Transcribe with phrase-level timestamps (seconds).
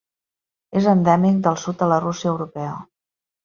[0.81, 2.77] És endèmic del sud de la Rússia Europea.